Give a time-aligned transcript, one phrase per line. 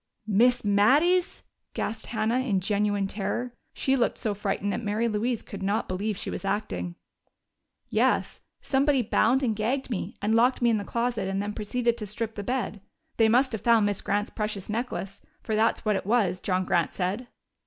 [0.25, 1.43] "Miss Mattie's?"
[1.75, 3.53] gasped Hannah, in genuine terror.
[3.71, 6.95] She looked so frightened that Mary Louise could not believe she was acting.
[7.87, 8.41] "Yes.
[8.63, 12.07] Somebody bound and gagged me and locked me in the closet and then proceeded to
[12.07, 12.81] strip the bed.
[13.17, 16.95] They must have found Miss Grant's precious necklace for that's what it was, John Grant
[16.95, 17.27] said."